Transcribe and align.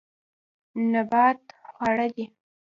نبات 0.91 1.41
خواړه 1.69 2.07
دي. 2.15 2.25